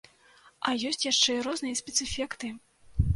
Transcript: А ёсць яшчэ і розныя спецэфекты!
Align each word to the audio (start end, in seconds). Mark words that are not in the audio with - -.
А 0.69 0.71
ёсць 0.91 1.05
яшчэ 1.11 1.35
і 1.41 1.43
розныя 1.47 1.79
спецэфекты! 1.81 2.51